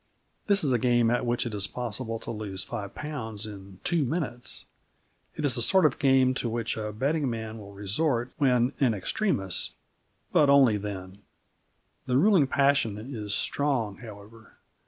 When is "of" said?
5.85-5.99